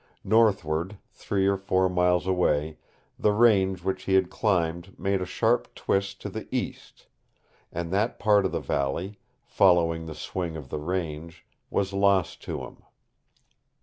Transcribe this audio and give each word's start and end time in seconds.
Northward, 0.23 0.97
three 1.11 1.45
or 1.45 1.57
four 1.57 1.87
miles 1.87 2.25
away 2.25 2.79
the 3.19 3.31
range 3.31 3.83
which 3.83 4.05
he 4.05 4.15
had 4.15 4.31
climbed 4.31 4.97
made 4.97 5.21
a 5.21 5.27
sharp 5.27 5.75
twist 5.75 6.19
to 6.23 6.29
the 6.29 6.47
east, 6.49 7.05
and 7.71 7.91
that 7.93 8.17
part 8.17 8.43
of 8.47 8.51
the 8.51 8.59
valley 8.59 9.19
following 9.45 10.07
the 10.07 10.15
swing 10.15 10.57
of 10.57 10.69
the 10.69 10.79
range 10.79 11.45
was 11.69 11.93
lost 11.93 12.41
to 12.41 12.61
him. 12.63 12.77